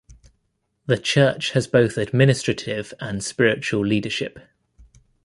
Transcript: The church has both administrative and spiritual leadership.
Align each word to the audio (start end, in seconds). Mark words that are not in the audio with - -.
The 0.87 0.97
church 0.97 1.51
has 1.51 1.67
both 1.67 1.95
administrative 1.95 2.91
and 2.99 3.23
spiritual 3.23 3.85
leadership. 3.85 4.39